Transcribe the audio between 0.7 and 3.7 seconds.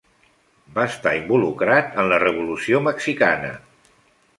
Va estar involucrat en la Revolució Mexicana.